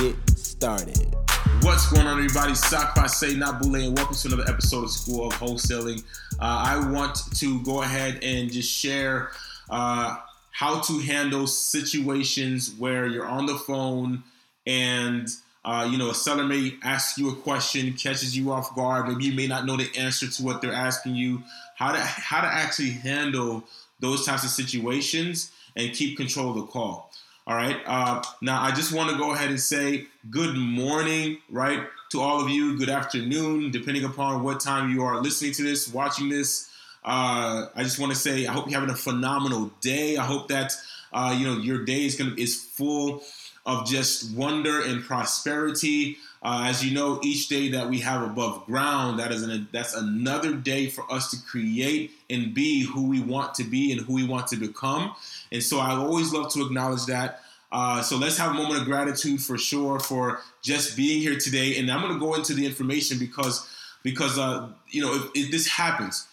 [0.00, 1.16] get started.
[1.62, 2.52] What's going on, everybody?
[2.94, 6.02] By Say Nabule, and welcome to another episode of School of Wholesaling.
[6.38, 9.30] Uh, I want to go ahead and just share
[9.70, 10.18] uh,
[10.50, 14.22] how to handle situations where you're on the phone
[14.66, 15.28] and
[15.64, 19.08] uh, you know a seller may ask you a question, catches you off guard.
[19.08, 21.42] Maybe you may not know the answer to what they're asking you.
[21.74, 23.64] How to how to actually handle
[24.00, 27.05] those types of situations and keep control of the call.
[27.46, 27.80] All right.
[27.86, 32.40] Uh, now, I just want to go ahead and say good morning, right, to all
[32.40, 32.76] of you.
[32.76, 36.68] Good afternoon, depending upon what time you are listening to this, watching this.
[37.04, 40.16] Uh, I just want to say I hope you're having a phenomenal day.
[40.16, 40.72] I hope that
[41.12, 43.22] uh, you know your day is gonna is full
[43.64, 46.16] of just wonder and prosperity.
[46.42, 49.94] Uh, as you know, each day that we have above ground, that is an, that's
[49.94, 54.14] another day for us to create and be who we want to be and who
[54.14, 55.14] we want to become.
[55.50, 57.40] And so I always love to acknowledge that.
[57.72, 61.78] Uh, so let's have a moment of gratitude for sure for just being here today.
[61.78, 63.68] And I'm going to go into the information because
[64.02, 66.28] because uh, you know if, if this happens,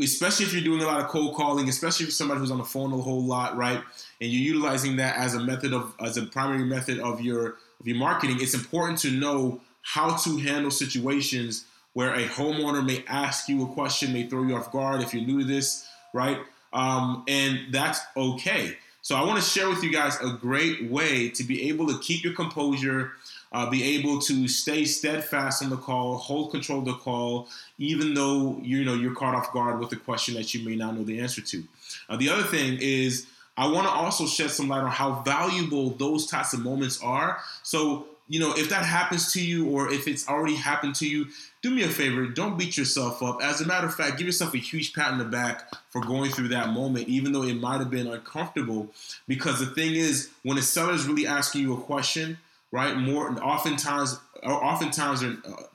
[0.00, 2.64] especially if you're doing a lot of cold calling, especially if somebody who's on the
[2.64, 3.78] phone a whole lot, right?
[4.20, 7.86] And you're utilizing that as a method of as a primary method of your of
[7.86, 8.38] your marketing.
[8.40, 13.66] It's important to know how to handle situations where a homeowner may ask you a
[13.66, 16.38] question, may throw you off guard if you're new to this, right?
[16.72, 18.76] Um, and that's okay.
[19.02, 21.98] So I want to share with you guys a great way to be able to
[21.98, 23.12] keep your composure,
[23.52, 28.14] uh, be able to stay steadfast on the call, hold control of the call, even
[28.14, 31.04] though you know you're caught off guard with a question that you may not know
[31.04, 31.64] the answer to.
[32.08, 35.90] Uh, the other thing is I want to also shed some light on how valuable
[35.90, 37.40] those types of moments are.
[37.62, 41.26] So you know, if that happens to you or if it's already happened to you,
[41.62, 43.42] do me a favor, don't beat yourself up.
[43.42, 46.30] As a matter of fact, give yourself a huge pat in the back for going
[46.30, 48.88] through that moment, even though it might have been uncomfortable.
[49.26, 52.38] Because the thing is, when a seller is really asking you a question,
[52.70, 55.20] right, more oftentimes, oftentimes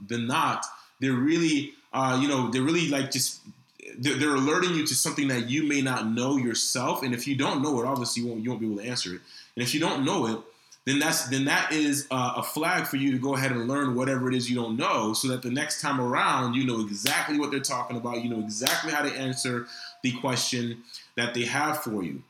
[0.08, 0.66] than not,
[1.00, 3.40] they're really, uh, you know, they're really like just
[3.98, 7.04] they're, they're, alerting you to something that you may not know yourself.
[7.04, 9.14] And if you don't know it, obviously you won't, you won't be able to answer
[9.14, 9.22] it.
[9.56, 10.40] And if you don't know it,
[10.86, 13.96] then that's then that is uh, a flag for you to go ahead and learn
[13.96, 17.40] whatever it is you don't know, so that the next time around you know exactly
[17.40, 18.22] what they're talking about.
[18.22, 19.68] You know exactly how to answer
[20.04, 20.84] the question
[21.16, 22.22] that they have for you.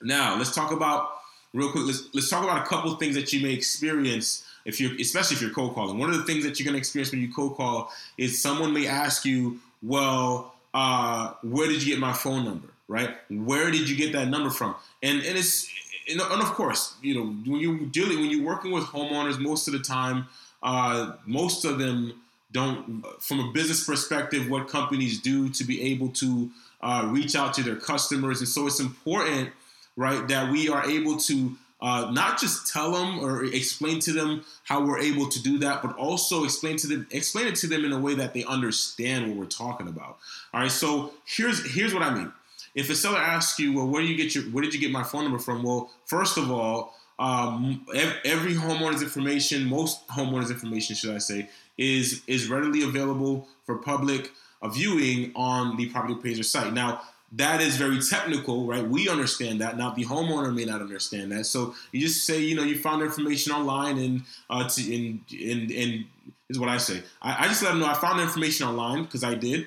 [0.00, 1.10] Now let's talk about
[1.52, 1.84] real quick.
[1.86, 5.42] Let's let's talk about a couple things that you may experience if you're, especially if
[5.42, 5.98] you're cold calling.
[5.98, 8.72] One of the things that you're going to experience when you cold call is someone
[8.72, 13.16] may ask you, "Well, uh, where did you get my phone number?" Right?
[13.30, 14.74] Where did you get that number from?
[15.02, 15.68] And and it's
[16.08, 19.72] and, of course, you know, when you're dealing, when you're working with homeowners, most of
[19.72, 20.26] the time,
[20.62, 22.20] uh, most of them
[22.52, 26.50] don't, from a business perspective, what companies do to be able to
[26.82, 29.50] uh, reach out to their customers, and so it's important,
[29.96, 34.44] right, that we are able to uh, not just tell them or explain to them
[34.64, 37.84] how we're able to do that, but also explain to them, explain it to them
[37.84, 40.18] in a way that they understand what we're talking about.
[40.54, 42.32] All right, so here's here's what I mean
[42.74, 44.90] if a seller asks you, well, where do you get your, where did you get
[44.90, 45.62] my phone number from?
[45.62, 47.86] Well, first of all, um,
[48.24, 51.48] every homeowner's information, most homeowners' information, should I say,
[51.78, 54.30] is is readily available for public
[54.72, 56.72] viewing on the property appraiser site.
[56.72, 57.02] Now,
[57.32, 58.86] that is very technical, right?
[58.86, 59.78] We understand that.
[59.78, 61.46] Now, the homeowner may not understand that.
[61.46, 65.70] So you just say, you know, you found information online, and uh, to, and and
[65.70, 66.04] and
[66.50, 67.02] is what I say.
[67.22, 69.66] I, I just let them know I found information online because I did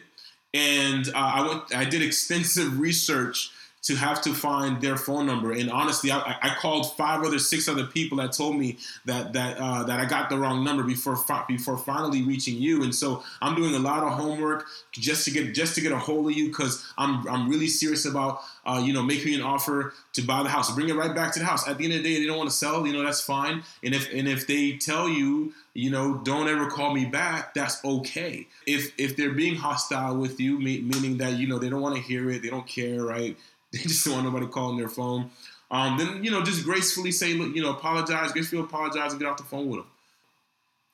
[0.56, 1.76] and uh, I went.
[1.76, 3.52] I did extensive research
[3.85, 5.51] to have to find their phone number.
[5.51, 9.57] And honestly, I, I called five other, six other people that told me that that
[9.57, 11.17] uh, that I got the wrong number before
[11.47, 12.84] before finally reaching you.
[12.84, 15.99] And so I'm doing a lot of homework just to get just to get a
[15.99, 19.93] hold of you because I'm I'm really serious about uh, you know making an offer
[20.14, 21.67] to buy the house, bring it right back to the house.
[21.67, 22.87] At the end of the day, they don't want to sell.
[22.87, 23.64] You know that's fine.
[23.84, 27.53] And if and if they tell you you know, don't ever call me back.
[27.53, 28.47] That's okay.
[28.66, 32.02] If if they're being hostile with you, meaning that you know they don't want to
[32.02, 33.37] hear it, they don't care, right?
[33.81, 35.29] They just don't want nobody calling their phone.
[35.69, 39.27] Um, then you know, just gracefully say, look, you know, apologize, gracefully apologize, and get
[39.27, 39.87] off the phone with them.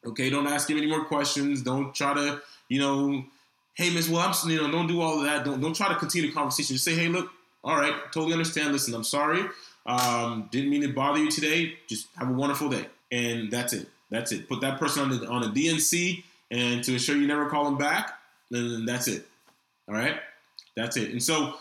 [0.07, 1.61] Okay, don't ask him any more questions.
[1.61, 3.23] Don't try to, you know,
[3.75, 5.45] hey, Miss, well, I'm, you know, don't do all of that.
[5.45, 6.75] Don't don't try to continue the conversation.
[6.75, 7.29] Just say, hey, look,
[7.63, 8.71] all right, totally understand.
[8.73, 9.45] Listen, I'm sorry.
[9.85, 11.75] Um, didn't mean to bother you today.
[11.87, 13.87] Just have a wonderful day and that's it.
[14.09, 14.47] That's it.
[14.47, 17.77] Put that person on the on a DNC, and to ensure you never call them
[17.77, 18.17] back,
[18.49, 19.27] then that's it.
[19.87, 20.19] All right,
[20.75, 21.11] that's it.
[21.11, 21.55] And so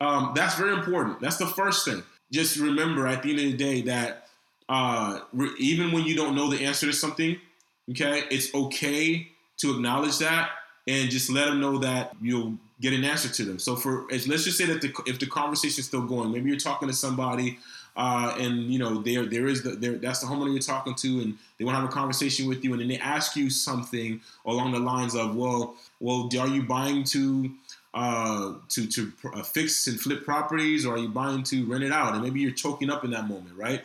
[0.00, 1.20] um, that's very important.
[1.20, 2.02] That's the first thing.
[2.30, 4.28] Just remember at the end of the day that
[4.68, 7.38] uh, re- even when you don't know the answer to something,
[7.90, 9.28] okay, it's okay
[9.58, 10.50] to acknowledge that
[10.86, 13.58] and just let them know that you'll get an answer to them.
[13.58, 16.58] So for let's just say that the, if the conversation is still going, maybe you're
[16.58, 17.58] talking to somebody
[17.96, 21.20] uh, and you know there there is the there, that's the homeowner you're talking to,
[21.20, 24.20] and they want to have a conversation with you, and then they ask you something
[24.44, 27.50] along the lines of, well, well, are you buying to
[27.96, 31.92] uh, to to uh, fix and flip properties, or are you buying to rent it
[31.92, 32.12] out?
[32.12, 33.84] And maybe you're choking up in that moment, right?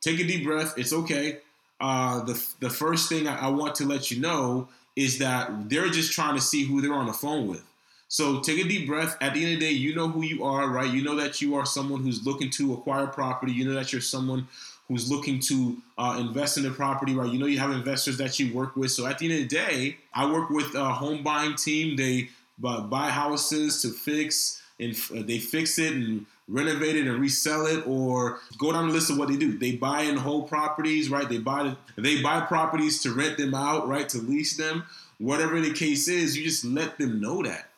[0.00, 0.74] Take a deep breath.
[0.78, 1.38] It's okay.
[1.80, 5.88] Uh, the the first thing I, I want to let you know is that they're
[5.88, 7.64] just trying to see who they're on the phone with.
[8.06, 9.16] So take a deep breath.
[9.20, 10.88] At the end of the day, you know who you are, right?
[10.88, 13.50] You know that you are someone who's looking to acquire property.
[13.50, 14.46] You know that you're someone
[14.86, 17.32] who's looking to uh, invest in the property, right?
[17.32, 18.92] You know you have investors that you work with.
[18.92, 21.96] So at the end of the day, I work with a home buying team.
[21.96, 22.28] They
[22.58, 24.94] buy houses to fix and
[25.26, 29.18] they fix it and renovate it and resell it or go down the list of
[29.18, 29.56] what they do.
[29.56, 31.28] They buy in whole properties right?
[31.28, 34.08] They buy they buy properties to rent them out right?
[34.10, 34.84] To lease them.
[35.18, 37.68] Whatever the case is you just let them know that.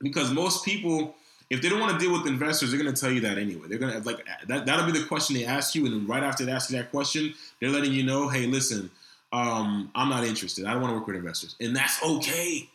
[0.00, 1.14] Because most people
[1.48, 3.68] if they don't want to deal with investors they're going to tell you that anyway.
[3.68, 6.22] They're going to like that, that'll be the question they ask you and then right
[6.22, 8.90] after they ask you that question they're letting you know hey listen
[9.32, 10.66] um, i'm not interested.
[10.66, 11.54] I don't want to work with investors.
[11.60, 12.68] And that's okay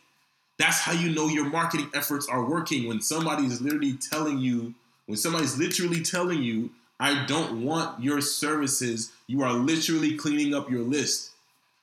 [0.58, 4.74] that's how you know your marketing efforts are working when somebody is literally telling you
[5.06, 6.70] when somebody's literally telling you
[7.00, 11.30] i don't want your services you are literally cleaning up your list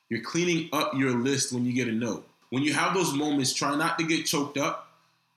[0.10, 3.54] you're cleaning up your list when you get a no when you have those moments
[3.54, 4.84] try not to get choked up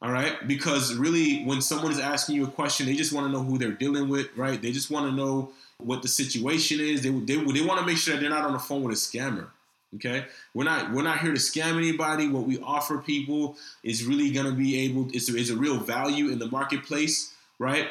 [0.03, 0.47] all right.
[0.47, 3.59] Because really, when someone is asking you a question, they just want to know who
[3.59, 4.61] they're dealing with, right?
[4.61, 7.03] They just want to know what the situation is.
[7.03, 8.97] They, they, they want to make sure that they're not on the phone with a
[8.97, 9.49] scammer.
[9.97, 12.29] Okay, we're not we're not here to scam anybody.
[12.29, 16.31] What we offer people is really going to be able is is a real value
[16.31, 17.89] in the marketplace, right?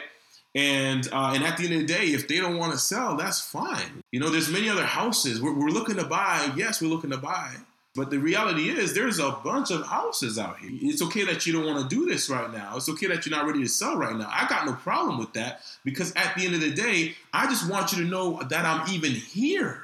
[0.53, 3.17] And uh, and at the end of the day, if they don't want to sell,
[3.17, 4.03] that's fine.
[4.11, 6.51] You know, there's many other houses we're, we're looking to buy.
[6.55, 7.55] Yes, we're looking to buy.
[7.95, 10.69] But the reality is, there's a bunch of houses out here.
[10.73, 12.75] It's okay that you don't want to do this right now.
[12.75, 14.29] It's okay that you're not ready to sell right now.
[14.29, 17.69] I got no problem with that because at the end of the day, I just
[17.69, 19.81] want you to know that I'm even here.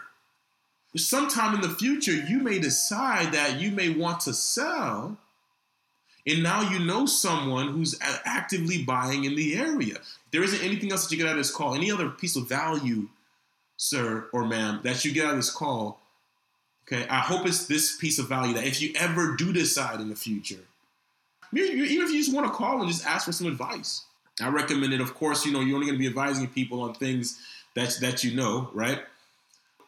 [0.95, 5.17] Sometime in the future, you may decide that you may want to sell,
[6.27, 9.95] and now you know someone who's actively buying in the area.
[10.31, 12.49] There isn't anything else that you get out of this call, any other piece of
[12.49, 13.07] value,
[13.77, 16.01] sir or ma'am, that you get out of this call
[16.91, 20.09] Okay, I hope it's this piece of value that if you ever do decide in
[20.09, 20.59] the future,
[21.53, 24.03] even if you just want to call and just ask for some advice,
[24.41, 24.99] I recommend it.
[24.99, 27.39] Of course, you know you're only going to be advising people on things
[27.75, 28.99] that that you know, right?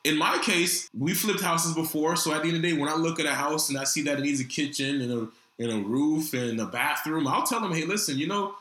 [0.04, 2.90] In my case, we flipped houses before, so at the end of the day, when
[2.90, 5.28] I look at a house and I see that it needs a kitchen and a
[5.60, 8.56] and a roof and a bathroom, I'll tell them, hey, listen, you know,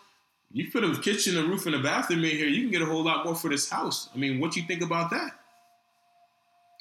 [0.52, 2.86] you put a kitchen, a roof, and a bathroom in here, you can get a
[2.86, 4.10] whole lot more for this house.
[4.14, 5.30] I mean, what do you think about that?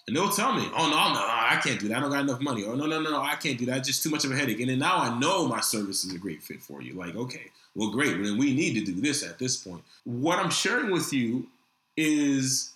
[0.08, 1.98] And they'll tell me, oh, no, no, I can't do that.
[1.98, 2.64] I don't got enough money.
[2.64, 3.78] Or no, no, no, no, I can't do that.
[3.78, 4.60] It's just too much of a headache.
[4.60, 6.94] And then now I know my service is a great fit for you.
[6.94, 8.22] Like, okay, well, great.
[8.22, 9.84] Then we need to do this at this point.
[10.04, 11.48] What I'm sharing with you
[11.96, 12.74] is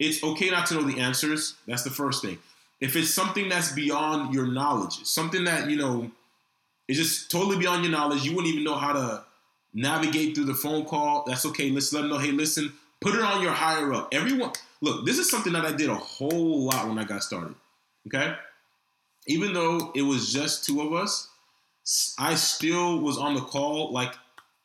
[0.00, 1.54] it's okay not to know the answers.
[1.68, 2.38] That's the first thing.
[2.80, 6.10] If it's something that's beyond your knowledge, something that, you know,
[6.88, 9.24] is just totally beyond your knowledge, you wouldn't even know how to
[9.74, 11.24] navigate through the phone call.
[11.26, 11.70] That's okay.
[11.70, 14.08] Let's let them know, hey, listen, put it on your higher up.
[14.12, 17.54] Everyone, Look, this is something that I did a whole lot when I got started.
[18.06, 18.34] Okay?
[19.26, 21.28] Even though it was just two of us,
[22.18, 24.14] I still was on the call like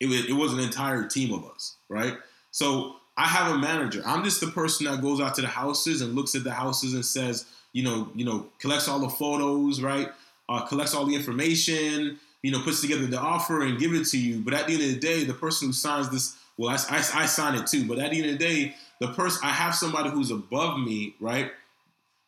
[0.00, 2.14] it was, it was an entire team of us, right?
[2.50, 4.02] So I have a manager.
[4.04, 6.94] I'm just the person that goes out to the houses and looks at the houses
[6.94, 10.10] and says, you know, you know, collects all the photos, right?
[10.48, 14.18] Uh, collects all the information, you know, puts together the offer and give it to
[14.18, 14.40] you.
[14.40, 16.98] But at the end of the day, the person who signs this, well, I, I,
[16.98, 17.86] I sign it too.
[17.86, 21.14] But at the end of the day, the person I have somebody who's above me,
[21.20, 21.50] right?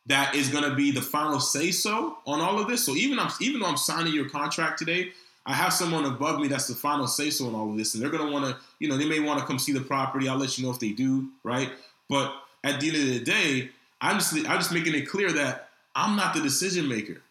[0.07, 2.85] That is going to be the final say so on all of this.
[2.85, 5.11] So even I'm even though I'm signing your contract today,
[5.45, 8.03] I have someone above me that's the final say so on all of this, and
[8.03, 10.27] they're to want to, you know, they may want to come see the property.
[10.27, 11.71] I'll let you know if they do, right?
[12.09, 13.69] But at the end of the day,
[14.01, 17.21] I'm just I'm just making it clear that I'm not the decision maker.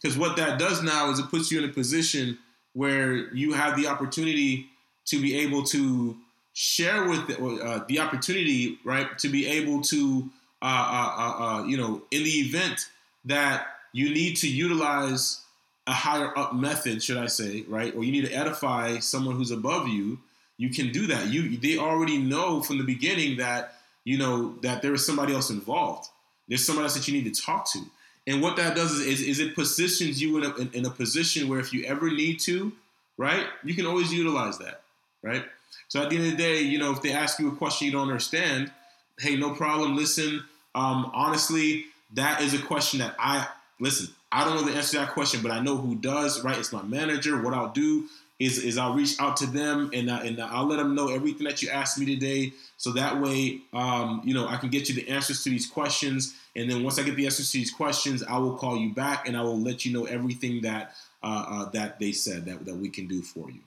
[0.00, 2.38] Because what that does now is it puts you in a position
[2.72, 4.66] where you have the opportunity
[5.06, 6.16] to be able to
[6.52, 10.28] share with the, uh, the opportunity, right, to be able to,
[10.62, 12.88] uh, uh, uh, uh, you know, in the event
[13.24, 15.42] that you need to utilize
[15.90, 19.50] a higher up method, should I say, right, or you need to edify someone who's
[19.50, 20.20] above you,
[20.56, 21.26] you can do that.
[21.26, 25.50] You they already know from the beginning that you know that there is somebody else
[25.50, 26.08] involved.
[26.46, 27.80] There's somebody else that you need to talk to.
[28.28, 30.90] And what that does is, is, is it positions you in a, in, in a
[30.90, 32.70] position where if you ever need to,
[33.16, 34.82] right, you can always utilize that,
[35.22, 35.44] right?
[35.88, 37.86] So at the end of the day, you know, if they ask you a question
[37.86, 38.70] you don't understand,
[39.18, 39.96] hey, no problem.
[39.96, 40.44] Listen,
[40.76, 43.48] um, honestly, that is a question that I
[43.80, 44.14] listen.
[44.32, 46.42] I don't know the answer to that question, but I know who does.
[46.44, 46.58] Right?
[46.58, 47.42] It's my manager.
[47.42, 48.08] What I'll do
[48.38, 51.44] is, is I'll reach out to them and I, and I'll let them know everything
[51.46, 54.94] that you asked me today, so that way, um, you know, I can get you
[54.94, 56.34] the answers to these questions.
[56.56, 59.28] And then once I get the answers to these questions, I will call you back
[59.28, 62.74] and I will let you know everything that uh, uh, that they said that that
[62.74, 63.60] we can do for you.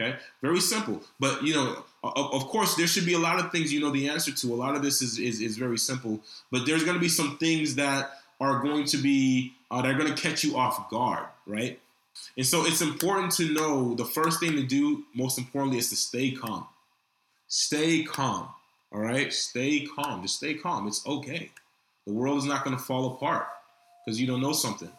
[0.00, 1.02] Okay, very simple.
[1.20, 3.90] But you know, of, of, course, there should be a lot of things you know
[3.90, 4.54] the answer to.
[4.54, 7.36] A lot of this is is, is very simple, but there's going to be some
[7.36, 8.10] things that
[8.40, 11.80] are going to be uh, that are going to catch you off guard, right?
[12.36, 15.96] And so it's important to know the first thing to do, most importantly, is to
[15.96, 16.66] stay calm.
[17.48, 18.48] Stay calm.
[18.92, 20.22] All right, stay calm.
[20.22, 20.86] Just stay calm.
[20.86, 21.50] It's okay.
[22.06, 23.46] The world is not going to fall apart
[24.04, 24.90] because you don't know something.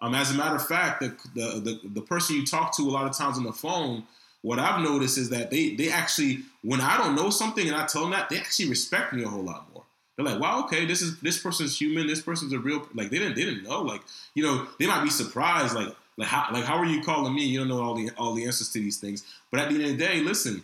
[0.00, 2.90] Um, as a matter of fact, the, the, the the person you talk to a
[2.90, 4.04] lot of times on the phone
[4.44, 7.86] what I've noticed is that they they actually when I don't know something and I
[7.86, 9.84] tell them that they actually respect me a whole lot more.
[10.16, 12.06] They're like, wow, okay, this is this person's human.
[12.06, 14.02] This person's a real like they didn't they didn't know like
[14.34, 17.44] you know they might be surprised like like how like how are you calling me?
[17.44, 19.24] You don't know all the all the answers to these things.
[19.50, 20.62] But at the end of the day, listen,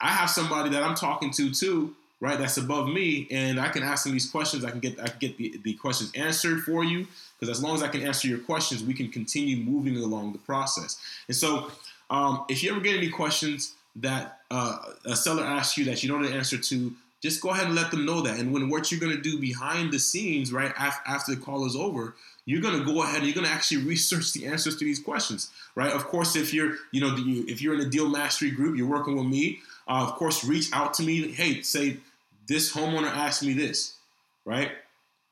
[0.00, 2.38] I have somebody that I'm talking to too, right?
[2.38, 4.64] That's above me, and I can ask them these questions.
[4.64, 7.06] I can get I can get the, the questions answered for you
[7.38, 10.38] because as long as I can answer your questions, we can continue moving along the
[10.38, 10.98] process.
[11.28, 11.70] And so
[12.10, 16.08] um, if you ever get any questions that uh, a seller asks you that you
[16.08, 18.38] don't know the answer to, just go ahead and let them know that.
[18.38, 21.66] And when what you're going to do behind the scenes, right af- after the call
[21.66, 24.76] is over, you're going to go ahead and you're going to actually research the answers
[24.76, 25.92] to these questions, right?
[25.92, 29.16] Of course, if you're, you know, if you're in a deal mastery group, you're working
[29.16, 29.60] with me.
[29.86, 31.32] Uh, of course, reach out to me.
[31.32, 31.98] Hey, say
[32.46, 33.96] this homeowner asked me this,
[34.44, 34.70] right?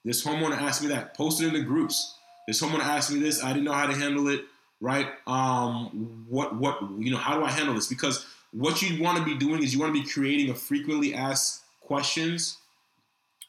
[0.04, 1.16] This homeowner asked me that.
[1.16, 2.14] Post it in the groups.
[2.46, 3.42] This homeowner asked me this.
[3.42, 4.42] I didn't know how to handle it
[4.80, 5.08] right?
[5.26, 7.16] Um, what what you know?
[7.16, 7.86] How do I handle this?
[7.86, 11.14] Because what you want to be doing is you want to be creating a frequently
[11.14, 12.58] asked questions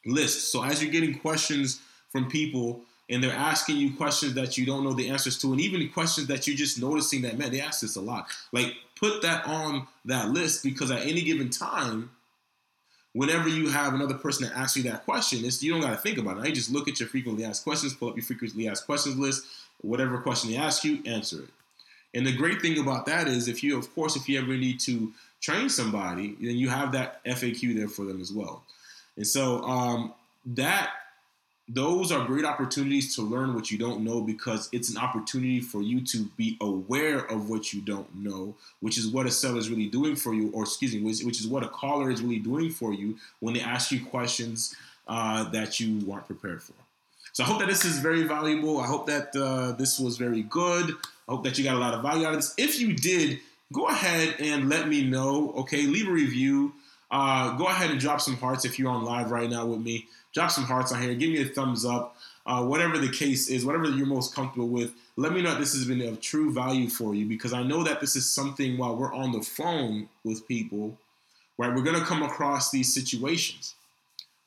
[0.05, 0.51] list.
[0.51, 4.83] So as you're getting questions from people and they're asking you questions that you don't
[4.83, 7.81] know the answers to, and even questions that you're just noticing that man, they ask
[7.81, 8.27] this a lot.
[8.51, 12.11] Like put that on that list because at any given time,
[13.13, 16.17] whenever you have another person that asks you that question, you don't got to think
[16.17, 16.47] about it.
[16.47, 19.45] You just look at your frequently asked questions, pull up your frequently asked questions list,
[19.81, 21.49] whatever question they ask you, answer it.
[22.17, 24.79] And the great thing about that is, if you, of course, if you ever need
[24.81, 28.63] to train somebody, then you have that FAQ there for them as well.
[29.17, 30.15] And so um,
[30.47, 30.89] that
[31.69, 35.83] those are great opportunities to learn what you don't know because it's an opportunity for
[35.83, 39.69] you to be aware of what you don't know, which is what a seller is
[39.69, 42.39] really doing for you, or excuse me, which, which is what a caller is really
[42.39, 44.75] doing for you when they ask you questions
[45.07, 46.73] uh, that you weren't prepared for.
[47.33, 48.79] So I hope that this is very valuable.
[48.79, 50.95] I hope that uh, this was very good.
[51.27, 52.53] I hope that you got a lot of value out of this.
[52.57, 53.39] If you did,
[53.73, 55.53] go ahead and let me know.
[55.57, 56.73] Okay, leave a review.
[57.09, 60.07] Uh, go ahead and drop some hearts if you're on live right now with me.
[60.33, 61.13] Drop some hearts on here.
[61.15, 62.15] Give me a thumbs up.
[62.45, 65.73] Uh, whatever the case is, whatever you're most comfortable with, let me know that this
[65.73, 68.95] has been of true value for you because I know that this is something while
[68.95, 70.97] we're on the phone with people,
[71.57, 71.73] right?
[71.75, 73.75] We're going to come across these situations.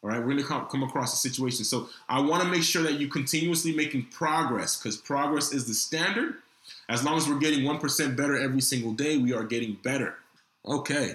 [0.03, 1.65] All right, we're going to come, come across a situation.
[1.67, 5.75] So I want to make sure that you're continuously making progress because progress is the
[5.75, 6.37] standard.
[6.91, 10.17] As long as we're getting 1% better every single day, we are getting better.
[10.67, 11.15] Okay.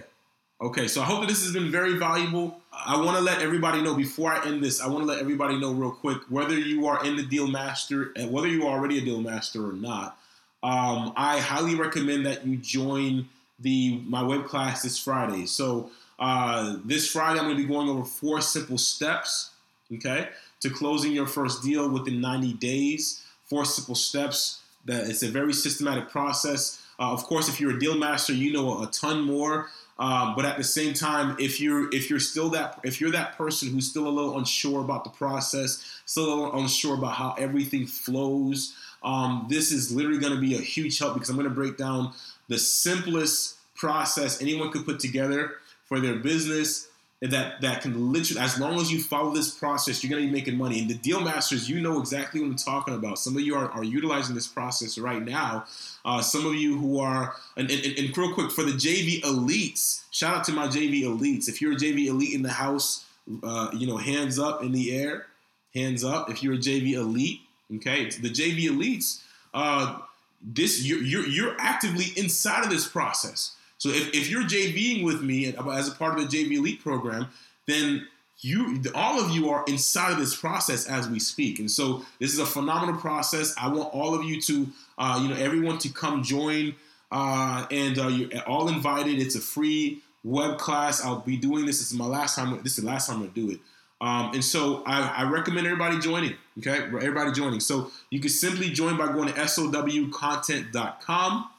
[0.61, 2.61] Okay, so I hope that this has been very valuable.
[2.71, 5.59] I want to let everybody know before I end this, I want to let everybody
[5.59, 8.97] know real quick whether you are in the deal master and whether you are already
[8.97, 10.17] a deal master or not.
[10.63, 13.27] Um, I highly recommend that you join
[13.59, 15.45] the my web class this Friday.
[15.45, 19.51] So uh, this Friday, I'm going to be going over four simple steps,
[19.93, 20.29] okay,
[20.61, 23.23] to closing your first deal within 90 days.
[23.49, 24.61] Four simple steps.
[24.85, 26.81] That it's a very systematic process.
[26.99, 29.69] Uh, of course, if you're a deal master, you know a ton more.
[29.97, 33.37] Um, but at the same time, if you're if you're still that if you're that
[33.37, 38.75] person who's still a little unsure about the process, still unsure about how everything flows,
[39.03, 41.77] um, this is literally going to be a huge help because I'm going to break
[41.77, 42.13] down
[42.49, 45.53] the simplest process anyone could put together
[45.85, 46.89] for their business
[47.21, 50.33] that that can literally as long as you follow this process you're going to be
[50.33, 50.79] making money.
[50.79, 53.19] And the deal masters you know exactly what i'm talking about.
[53.19, 55.65] Some of you are, are utilizing this process right now.
[56.03, 60.03] Uh, some of you who are and, and, and, real quick for the jv elites
[60.11, 61.47] shout out to my jv elites.
[61.47, 63.05] If you're a jv elite in the house
[63.43, 65.27] uh, you know hands up in the air
[65.73, 66.29] hands up.
[66.29, 67.39] If you're a jv elite
[67.77, 69.21] okay the jv elites
[69.53, 69.99] uh,
[70.41, 75.21] this you're, you're, you're actively inside of this process so if, if you're JVing with
[75.21, 77.27] me as a part of the JV Elite program,
[77.67, 78.07] then
[78.39, 81.59] you all of you are inside of this process as we speak.
[81.59, 83.55] And so this is a phenomenal process.
[83.57, 84.67] I want all of you to
[84.97, 86.75] uh, you know everyone to come join
[87.11, 89.19] uh, and uh, you're all invited.
[89.19, 91.03] It's a free web class.
[91.03, 91.79] I'll be doing this.
[91.79, 92.61] This is my last time.
[92.63, 93.59] This is the last time i'm to do it.
[94.01, 96.79] Um, and so I, I, recommend everybody joining okay?
[96.79, 97.61] Everybody joining.
[97.61, 101.49] So you can simply join by going to sowcontent.com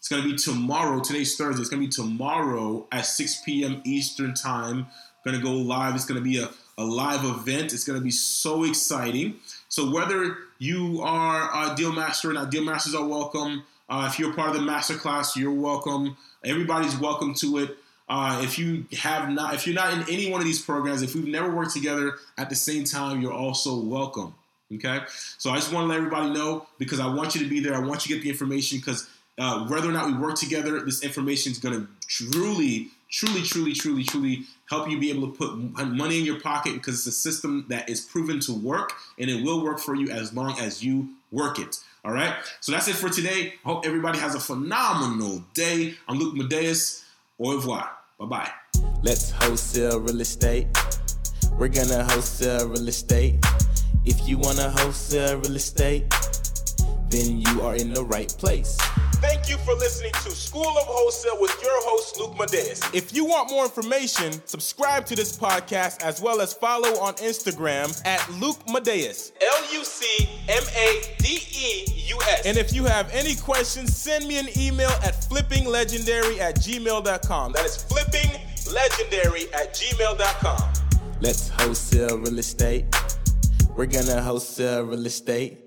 [0.00, 0.98] it's going to be tomorrow.
[1.00, 1.60] Today's Thursday.
[1.60, 3.82] It's going to be tomorrow at 6 p.m.
[3.84, 4.86] Eastern Time.
[5.26, 5.94] Going to go live.
[5.94, 7.74] It's going to be a, a live event.
[7.74, 9.34] It's going to be so exciting.
[9.68, 13.64] So whether you are a deal master or not, deal masters are welcome.
[13.90, 16.16] Uh, if you're part of the master class, you're welcome.
[16.42, 17.76] Everybody's welcome to it.
[18.08, 21.14] Uh, if you have not, if you're not in any one of these programs, if
[21.14, 24.34] we've never worked together at the same time, you're also welcome.
[24.74, 25.00] Okay.
[25.38, 27.74] So I just want to let everybody know because I want you to be there.
[27.74, 29.08] I want you to get the information because
[29.38, 33.72] uh, whether or not we work together, this information is going to truly, truly, truly,
[33.72, 35.56] truly, truly help you be able to put
[35.88, 39.42] money in your pocket because it's a system that is proven to work and it
[39.42, 41.76] will work for you as long as you work it.
[42.04, 42.34] All right.
[42.60, 43.54] So that's it for today.
[43.64, 45.94] Hope everybody has a phenomenal day.
[46.08, 47.04] I'm Luc Madeus.
[47.38, 47.90] Au revoir.
[48.18, 48.50] Bye bye.
[49.02, 50.66] Let's wholesale real estate.
[51.58, 53.34] We're gonna wholesale real estate.
[54.04, 56.04] If you wanna wholesale real estate,
[57.10, 58.78] then you are in the right place.
[59.20, 62.82] Thank you for listening to School of Wholesale with your host, Luc Madeus.
[62.94, 68.00] If you want more information, subscribe to this podcast as well as follow on Instagram
[68.06, 69.32] at Luc Madeus.
[69.42, 70.06] L U C
[70.48, 72.46] M A D E U S.
[72.46, 77.52] And if you have any questions, send me an email at flippinglegendary at gmail.com.
[77.52, 80.72] That is flippinglegendary at gmail.com.
[81.20, 82.86] Let's wholesale real estate.
[83.80, 85.59] We're gonna wholesale real estate.